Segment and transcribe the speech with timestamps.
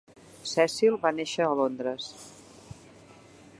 [0.51, 2.09] Cecil va néixer a Londres.